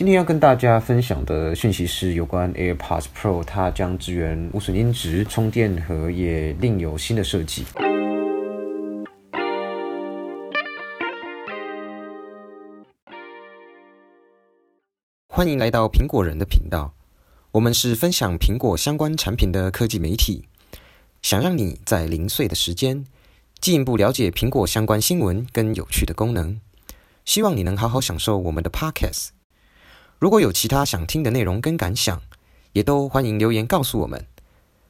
[0.00, 7.66] 今天要跟大家分享的讯息是有关 AirPods Pro，它将支援无损音质，充电盒也另有新的设计。
[15.28, 16.94] 欢迎来到苹果人的频道，
[17.52, 20.46] 我们是分享苹果相关产品的科技媒体，
[21.20, 23.04] 想让你在零碎的时间
[23.60, 26.58] 进一步了解苹果相关新闻跟有趣的功能。
[27.26, 29.39] 希望你能好好享受我们的 Podcast。
[30.20, 32.20] 如果有其他想听的内容跟感想，
[32.74, 34.22] 也都欢迎留言告诉我们。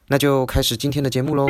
[0.09, 1.47] 那就开始今天的节目喽。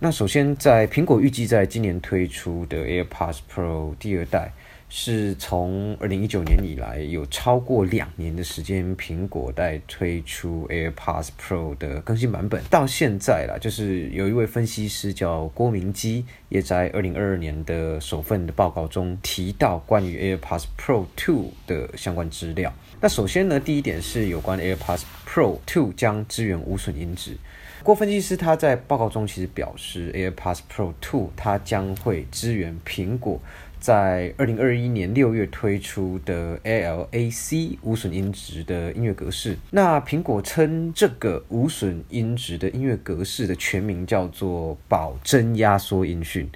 [0.00, 4.52] 那首先，在苹果预计在今年推出的 AirPods Pro 第二代。
[4.94, 22.70] 是从二零一九年以来，有超过两年的时间，苹果在推出 AirPods Pro 的更新版本，到现在啦，就是有一位分析师叫郭明基，也在二零二二年的首份的报告中提到关于 AirPods Pro Two 的相关资料。
[23.00, 27.38] 那首先呢，第一点是有关 AirPods Pro Two 将支援无损音质。
[27.82, 33.40] 郭分析师他在报告中其实表示，AirPods Pro Two 它将会支援苹果。
[33.82, 46.48] 在二零二一年六月推出的 ALAC 无损音质的音乐格式，那苹果称这个无损音质的音乐格式的全名叫做保真压缩音讯。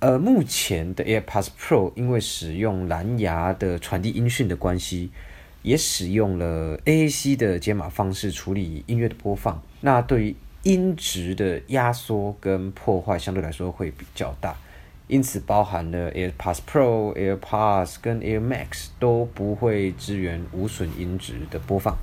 [0.00, 5.10] 呃，目前的 AirPods Pro 因为使用蓝牙的传递音讯的关系，
[5.62, 14.54] 也使用了 AAC 的解码方式处理音乐的播放，那对于音质的压缩跟破坏相对来说会比较大。
[15.08, 21.96] 因此，包含了 AirPods Pro、AirPods 跟 Air Max 都不会支援无损音质的播放。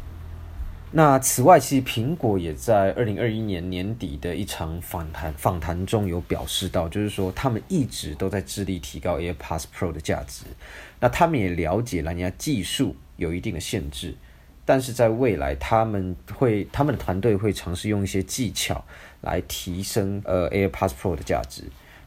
[0.95, 10.45] 那此外，其实苹果也在二零二一年年底的一场访谈访谈中有表示到，就是说他们一直都在致力提高 AirPods Pro 的价值。
[10.99, 14.15] 那他们也了解蓝牙技术有一定的限制，
[14.63, 18.85] 但是在未来他们会他们的团队会尝试用一些技巧
[19.21, 21.63] 来提升呃 AirPods Pro 的价值。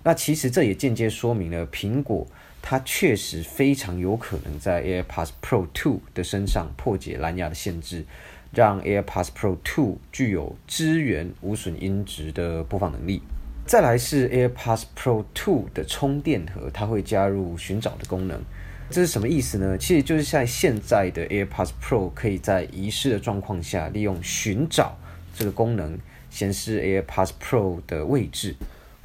[0.06, 2.24] 那其实这也间接说明了苹果
[2.62, 8.04] 它确实非常有可能在 AirPods Pro 2的身上破解蓝牙的限制，
[8.52, 13.20] 让 AirPods Pro 2具有支援无损音质的播放能力。
[13.66, 18.40] 再来是 AirPods Pro 2的充电盒，它会加入寻找的功能。
[18.88, 19.76] 这是什么意思呢？
[19.76, 24.96] 其实就是像现在的 AirPods Pro 可以在遗失的状况下，利用寻找
[25.34, 25.98] 这个功能
[26.30, 28.54] 显示 AirPods Pro 的位置。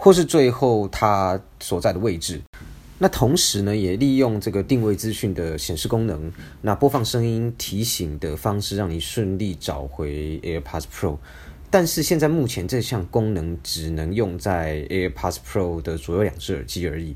[0.04, 2.42] 或是最后它所在的位置，
[2.98, 11.20] 那同时呢，也利用这个定位资讯的显示功能，那播放声音提醒的方式，让你顺利找回 AirPods Pro。
[11.70, 17.16] 但是现在目前这项功能只能用在 AirPods Pro 的左右两只耳机而已。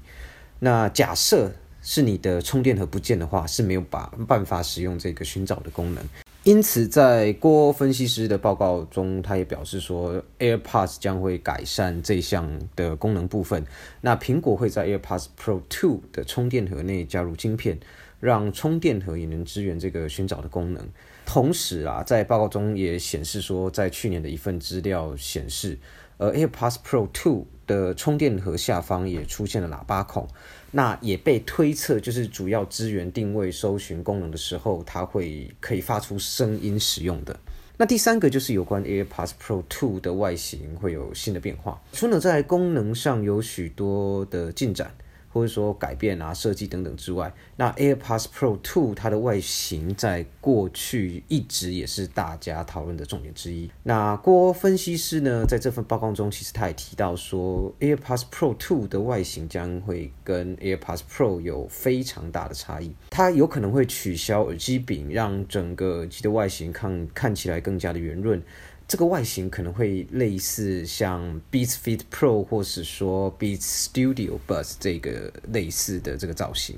[0.59, 1.51] 那假设
[1.87, 6.03] 是你的充电盒不见的话，是没有把办法使用这个寻找的功能。
[6.43, 13.63] 因此，在郭分析师的报告中，他也表示说，AirPods 将会改善这项的功能部分。
[14.01, 17.79] 那苹果会在 AirPods Pro 2的充电盒内加入晶片，
[18.19, 20.83] 让充电盒也能支援这个寻找的功能。
[21.23, 25.77] 同时啊，在报告中也显示说，在去年的一份资料显示，
[26.17, 30.27] 呃，AirPods Pro 2的充电盒下方也出现了喇叭孔。
[30.71, 37.39] 那也被推测，就是主要支援定位搜寻功能的时候，它会可以发出声音使用的。
[37.77, 44.93] 那第三个就是有关 AirPods Pro 2的外形会有新的变化，除了在功能上有许多的进展。
[45.35, 53.69] 或者说改变啊、设计等等之外，那 AirPods Pro 2它的外形在过去一直也是大家讨论的重点之一。
[53.83, 62.95] 那郭分析师呢，在这份报告中，其实他也提到说，AirPods Pro 2的外形将会跟 AirPods Pro 有非常大的差异。
[63.09, 68.41] 它有可能会取消耳机柄，让整个耳机的外形看看起来更加的圆润。
[68.87, 76.77] 这个外形可能会类似像 Beats Fit Pro 或是说 Beats Studio b u s 这个类似的这个造型。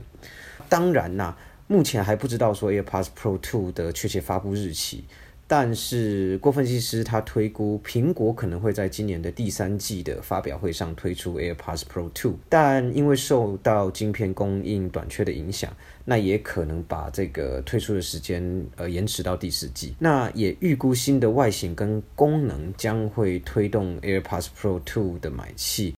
[0.70, 1.36] 当然呐，
[1.68, 5.04] 目前还不知道说 AirPods Pro 2的确切发布日期。
[5.50, 15.72] 但是郭分析师他推估，苹果可能会在今年的第三季的发表会上推出 AirPods Pro 2，但因为受到晶片供应短缺的影响，
[16.04, 18.44] 那也可能把这个推出的时间
[18.76, 19.96] 呃延迟到第四季。
[19.98, 25.94] 那也预估新的外形跟功能将会推动 AirPods Pro 2的买气。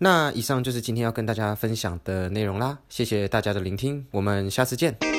[0.00, 5.17] 那以上就是今天要跟大家分享的内容啦，谢谢大家的聆听，我们下次见。